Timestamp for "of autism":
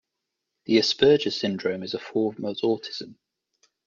2.43-3.17